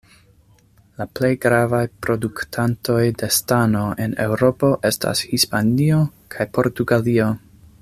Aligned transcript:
La 1.01 1.05
plej 1.17 1.29
gravaj 1.43 1.81
produktantoj 2.05 3.03
de 3.23 3.29
stano 3.37 3.83
en 4.07 4.17
Eŭropo 4.25 4.73
estas 4.91 5.23
Hispanio 5.35 6.01
kaj 6.37 6.51
Portugalio. 6.61 7.31